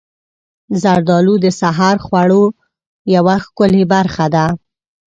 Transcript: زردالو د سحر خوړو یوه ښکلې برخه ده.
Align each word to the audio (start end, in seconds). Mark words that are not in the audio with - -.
زردالو 0.81 1.33
د 1.45 1.47
سحر 1.59 1.95
خوړو 2.05 2.45
یوه 3.15 3.35
ښکلې 3.45 3.83
برخه 3.93 4.25
ده. 4.35 4.45